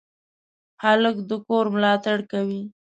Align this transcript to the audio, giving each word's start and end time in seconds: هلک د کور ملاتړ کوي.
هلک 0.83 1.17
د 1.29 1.31
کور 1.47 1.65
ملاتړ 1.75 2.17
کوي. 2.31 2.61